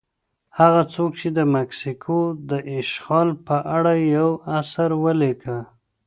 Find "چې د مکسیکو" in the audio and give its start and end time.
1.21-2.17